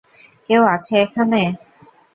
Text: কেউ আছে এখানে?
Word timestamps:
কেউ 0.45 0.61
আছে 0.75 0.93
এখানে? 1.01 1.41